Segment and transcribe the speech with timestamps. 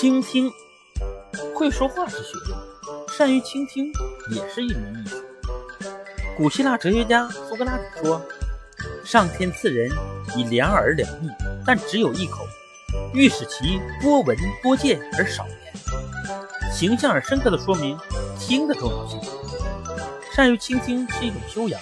[0.00, 0.50] 倾听，
[1.54, 3.92] 会说话是学问，善于倾听
[4.30, 5.16] 也是一门艺术。
[6.38, 8.26] 古希腊哲学家苏格拉底说
[9.04, 9.92] ：“上天赐人
[10.34, 11.28] 以两耳两目，
[11.66, 12.46] 但只有一口，
[13.12, 15.56] 欲使其多闻多见而少言。”
[16.72, 17.94] 形象而深刻的说明
[18.38, 19.20] 听的重要性。
[20.34, 21.78] 善于倾听是一种修养，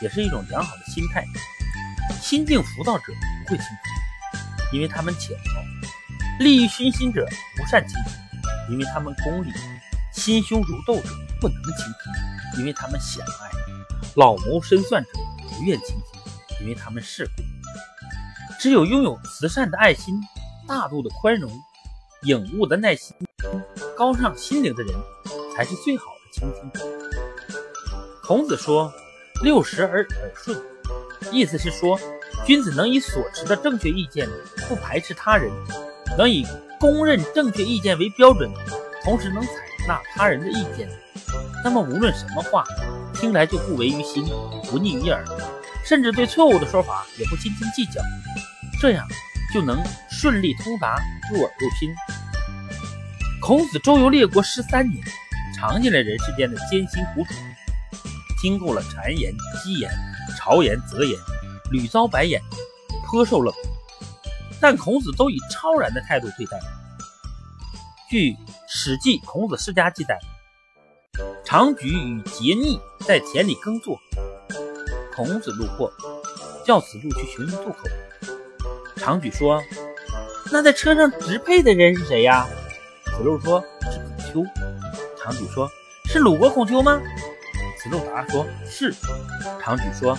[0.00, 1.24] 也是一种良好的心态。
[2.22, 3.06] 心境浮躁者
[3.44, 5.66] 不会倾听，因为他们浅薄。
[6.38, 7.26] 利欲熏心者
[7.66, 9.50] 善倾听，因为他们功利；
[10.12, 11.08] 心胸如斗者
[11.40, 13.50] 不能倾听，因为他们狭隘；
[14.16, 15.10] 老谋深算者
[15.48, 16.22] 不愿倾听，
[16.62, 17.42] 因为他们世故。
[18.58, 20.18] 只有拥有慈善的爱心、
[20.66, 21.50] 大度的宽容、
[22.22, 23.14] 颖悟的耐心、
[23.96, 24.94] 高尚心灵的人，
[25.54, 26.80] 才是最好的倾听者。
[28.24, 28.92] 孔子说
[29.44, 30.60] ：“六十而耳顺”，
[31.30, 32.00] 意思是说，
[32.44, 34.28] 君子能以所持的正确意见
[34.68, 35.52] 不排斥他人。
[36.16, 36.46] 能以
[36.78, 38.50] 公认正确意见为标准，
[39.02, 39.50] 同时能采
[39.88, 40.88] 纳他人的意见，
[41.64, 42.64] 那么无论什么话，
[43.14, 44.26] 听来就不违于心，
[44.70, 45.24] 不逆于耳，
[45.84, 48.00] 甚至对错误的说法也不斤斤计较，
[48.80, 49.06] 这样
[49.54, 50.96] 就能顺利通达，
[51.32, 51.94] 入耳入心。
[53.40, 55.02] 孔子周游列国十三年，
[55.56, 57.34] 尝尽了人世间的艰辛苦楚，
[58.42, 59.32] 经过了谗言、
[59.64, 59.90] 讥言、
[60.38, 61.18] 嘲言、责言，
[61.70, 62.40] 屡遭白眼，
[63.06, 63.54] 颇受冷。
[64.60, 66.58] 但孔子都以超然的态度对待。
[68.08, 68.32] 据
[68.68, 70.18] 《史记·孔子世家》记载，
[71.44, 73.98] 长举与桀逆在田里耕作，
[75.14, 75.92] 孔子路过，
[76.64, 77.78] 叫子路去寻渡口。
[78.96, 79.62] 长举说
[80.52, 82.46] ：“那在车上直配的人是谁呀？”
[83.16, 84.44] 子路说：“是孔丘。”
[85.20, 85.70] 长举说
[86.06, 87.00] ：“是鲁国孔丘吗？”
[87.82, 88.94] 子路答说：“是。”
[89.60, 90.16] 长举说：“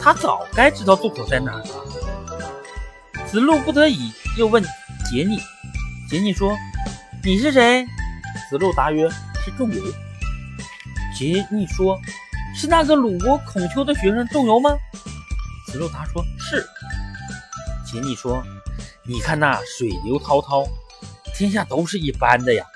[0.00, 1.64] 他早该知道渡口在哪了。”
[3.32, 4.62] 子路不得已，又问
[5.06, 5.40] 桀逆。
[6.10, 6.54] 桀逆说
[7.24, 7.86] ：“你是谁？”
[8.50, 9.08] 子路答曰
[9.42, 9.82] ：“是仲由。”
[11.18, 11.98] 桀逆说
[12.54, 14.68] ：“是那个鲁国孔丘的学生仲由吗？”
[15.66, 16.62] 子路答说：“是。”
[17.90, 18.42] 桀逆说
[19.08, 20.62] ：“你看那水流滔滔，
[21.34, 22.66] 天下都是一般的呀，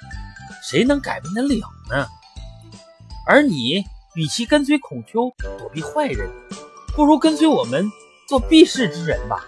[0.62, 2.08] 谁能改变得了呢？
[3.26, 3.84] 而你
[4.14, 6.30] 与其跟随孔丘躲避坏人，
[6.94, 7.86] 不如跟随我们
[8.26, 9.44] 做避世之人吧。”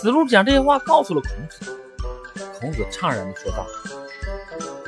[0.00, 1.78] 子路将这些话告诉了孔子，
[2.58, 3.66] 孔子怅然地说道：“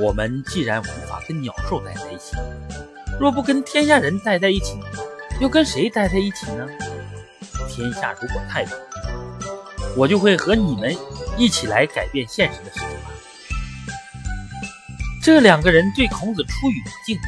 [0.01, 2.35] 我们既然无法跟鸟兽待在一起，
[3.21, 4.81] 若不跟天下人待在一起，
[5.39, 6.67] 又跟谁待在一起呢？
[7.69, 8.75] 天下如果太平，
[9.99, 10.97] 我就会和你们
[11.37, 12.95] 一起来改变现实的事情了。”
[15.23, 17.19] 这两个人对孔子出语不敬，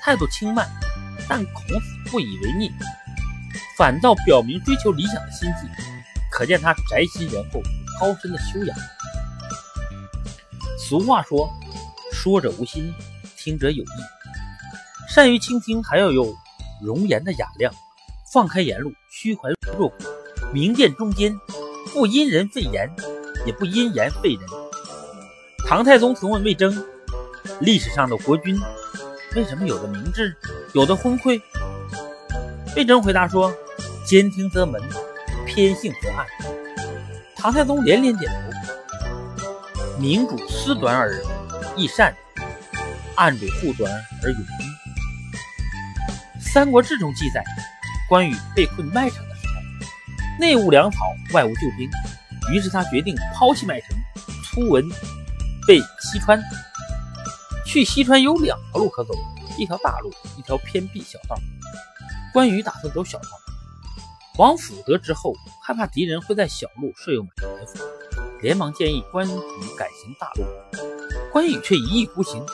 [0.00, 0.68] 态度轻慢，
[1.28, 1.74] 但孔子
[2.12, 2.70] 不以为逆，
[3.76, 5.66] 反倒表明追求理想的心迹。
[6.34, 7.62] 可见他宅心仁厚、
[8.00, 8.76] 高深的修养。
[10.76, 11.48] 俗话说
[12.12, 12.92] ：“说者无心，
[13.36, 13.88] 听者有意。”
[15.08, 16.34] 善于倾听，还要有
[16.82, 17.72] 容颜的雅量，
[18.32, 19.94] 放开言路，虚怀若谷，
[20.52, 21.32] 明鉴中间，
[21.92, 22.90] 不因人废言，
[23.46, 24.40] 也不因言废人。
[25.68, 26.84] 唐太宗曾问魏征
[27.62, 28.60] ：“历史上的国君
[29.36, 30.36] 为什么有的明智，
[30.72, 31.40] 有的昏聩？”
[32.74, 33.54] 魏征回答说
[34.04, 34.82] ：“兼听则门。”
[35.54, 36.26] 偏性则暗，
[37.36, 40.00] 唐太宗连连点头。
[40.00, 41.22] 明主思短而
[41.76, 42.12] 益善，
[43.14, 43.88] 暗主护短
[44.24, 44.44] 而永愚。
[46.52, 47.44] 《三国志》中记载，
[48.08, 49.54] 关羽被困麦城的时候，
[50.40, 50.98] 内无粮草，
[51.32, 51.88] 外无救兵，
[52.52, 53.90] 于是他决定抛弃麦城，
[54.42, 54.84] 出文
[55.68, 56.42] 被西川。
[57.64, 59.14] 去西川有两条路可走，
[59.56, 61.36] 一条大路，一条偏僻小道。
[62.32, 63.28] 关羽打算走小道。
[64.36, 67.30] 王府得知后，害怕敌人会在小路设有埋
[67.66, 67.78] 伏，
[68.42, 69.30] 连忙建议关羽
[69.78, 70.44] 改行大路。
[71.32, 72.44] 关羽却一意孤行，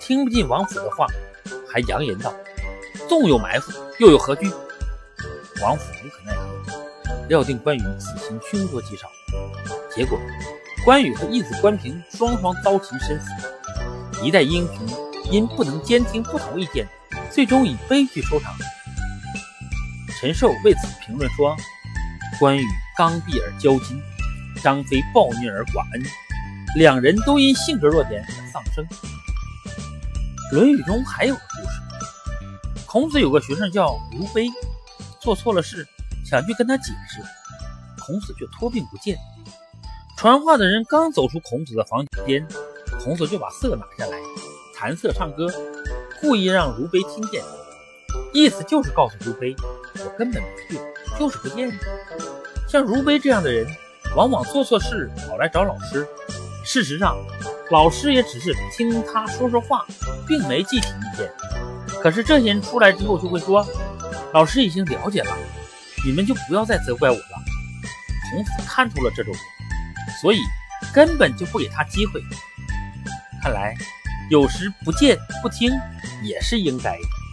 [0.00, 1.08] 听不进王府的话，
[1.68, 2.32] 还扬言道
[3.10, 4.48] ：“纵有埋伏，又有何惧？”
[5.60, 9.08] 王府无可奈何，料定关羽此行凶多吉少。
[9.90, 10.16] 结果，
[10.84, 13.26] 关羽和义子关平双双遭擒身死。
[14.22, 14.86] 一代英雄
[15.32, 16.88] 因不能兼听不同意见，
[17.28, 18.54] 最终以悲剧收场。
[20.20, 21.56] 陈寿为此评论说
[22.38, 22.64] ：“关羽
[22.96, 24.00] 刚愎而骄矜，
[24.62, 26.02] 张飞暴虐而寡恩，
[26.76, 28.84] 两人都因性格弱点而丧生。”
[30.54, 34.48] 《论语》中还有个故事：孔子有个学生叫如悲，
[35.20, 35.86] 做错了事，
[36.24, 37.20] 想去跟他解释，
[38.00, 39.18] 孔子却托病不见。
[40.16, 42.46] 传话的人刚走出孔子的房间，
[43.02, 44.16] 孔子就把瑟拿下来，
[44.78, 45.48] 弹瑟唱歌，
[46.20, 47.42] 故意让如悲听见。
[48.32, 49.54] 意思就是告诉如悲，
[50.04, 50.78] 我根本没去，
[51.18, 51.74] 就是不见你。
[52.68, 53.66] 像如悲这样的人，
[54.14, 56.06] 往往做错事跑来找老师，
[56.64, 57.16] 事实上
[57.70, 59.86] 老师也只是听他说说话，
[60.26, 61.32] 并没具体意见。
[62.02, 63.66] 可是这些人出来之后就会说
[64.34, 65.36] ：“老师已经了解了，
[66.04, 67.22] 你们就不要再责怪我了。”
[68.30, 69.42] 孔子看出了这种人，
[70.20, 70.38] 所以
[70.92, 72.20] 根本就不给他机会。
[73.42, 73.74] 看来
[74.30, 75.70] 有时不见不听
[76.22, 77.23] 也是应该的。